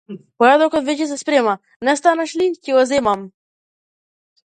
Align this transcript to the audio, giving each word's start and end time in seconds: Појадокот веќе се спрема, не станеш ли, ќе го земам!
Појадокот 0.43 0.87
веќе 0.87 1.07
се 1.11 1.17
спрема, 1.25 1.53
не 1.89 1.97
станеш 2.01 2.35
ли, 2.43 2.51
ќе 2.69 2.79
го 2.81 2.87
земам! 2.97 3.31